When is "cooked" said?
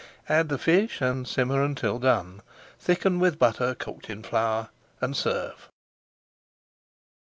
3.75-4.09